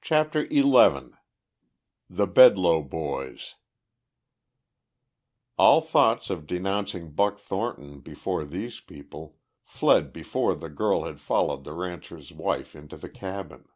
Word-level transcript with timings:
CHAPTER 0.00 0.48
XI 0.48 0.72
THE 2.10 2.26
BEDLOE 2.26 2.82
BOYS 2.82 3.54
All 5.56 5.80
thoughts 5.80 6.30
of 6.30 6.48
denouncing 6.48 7.12
Buck 7.12 7.38
Thornton 7.38 8.00
before 8.00 8.44
these 8.44 8.80
people 8.80 9.36
fled 9.62 10.12
before 10.12 10.56
the 10.56 10.68
girl 10.68 11.04
had 11.04 11.20
followed 11.20 11.62
the 11.62 11.74
rancher's 11.74 12.32
wife 12.32 12.74
into 12.74 12.96
the 12.96 13.08
cabin. 13.08 13.68